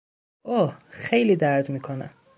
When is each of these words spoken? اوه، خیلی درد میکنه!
اوه، 0.45 0.77
خیلی 0.89 1.35
درد 1.35 1.69
میکنه! 1.69 2.09